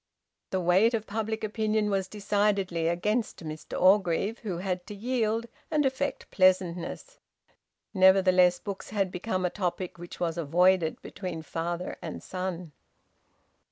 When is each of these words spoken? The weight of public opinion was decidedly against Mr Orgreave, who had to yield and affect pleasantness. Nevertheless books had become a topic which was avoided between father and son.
The 0.49 0.59
weight 0.59 0.95
of 0.95 1.05
public 1.05 1.43
opinion 1.43 1.91
was 1.91 2.07
decidedly 2.07 2.87
against 2.87 3.45
Mr 3.45 3.79
Orgreave, 3.79 4.39
who 4.39 4.57
had 4.57 4.87
to 4.87 4.95
yield 4.95 5.45
and 5.69 5.85
affect 5.85 6.31
pleasantness. 6.31 7.19
Nevertheless 7.93 8.57
books 8.57 8.89
had 8.89 9.11
become 9.11 9.45
a 9.45 9.51
topic 9.51 9.99
which 9.99 10.19
was 10.19 10.39
avoided 10.39 10.99
between 11.03 11.43
father 11.43 11.97
and 12.01 12.23
son. 12.23 12.71